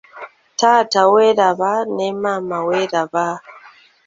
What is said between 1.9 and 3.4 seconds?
ne maama weeraba.